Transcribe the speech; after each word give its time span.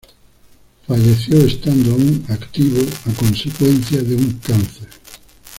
Falleció 0.87 1.45
estando 1.45 1.91
aún 1.91 2.25
en 2.27 2.33
activo 2.33 2.81
consecuencia 3.19 4.01
de 4.01 4.15
un 4.15 4.31
cáncer. 4.43 4.87